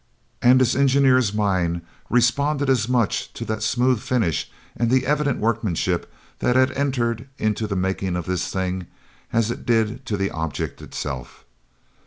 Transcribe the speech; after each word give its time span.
And 0.41 0.59
his 0.61 0.75
engineer's 0.75 1.31
mind 1.31 1.81
responded 2.09 2.71
as 2.71 2.89
much 2.89 3.31
to 3.33 3.45
that 3.45 3.61
smooth 3.61 3.99
finish 3.99 4.49
and 4.75 4.89
the 4.89 5.05
evident 5.05 5.37
workmanship 5.37 6.11
that 6.39 6.55
had 6.55 6.71
entered 6.71 7.27
into 7.37 7.67
the 7.67 7.75
making 7.75 8.15
of 8.15 8.25
this 8.25 8.49
thing 8.51 8.87
as 9.31 9.51
it 9.51 9.63
did 9.63 10.03
to 10.07 10.17
the 10.17 10.31
object 10.31 10.81
itself. 10.81 11.45